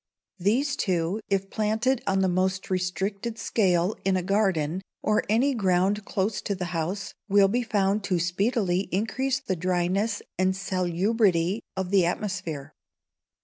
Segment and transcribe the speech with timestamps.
[0.39, 6.05] These two, if planted on the most restricted scale in a garden or any ground
[6.05, 11.91] close to the house, will be found to speedily increase the dryness and salubrity of
[11.91, 12.73] the atmosphere.